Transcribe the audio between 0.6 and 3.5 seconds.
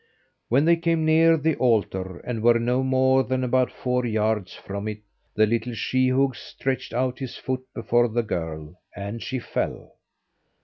they came near the altar, and were no more than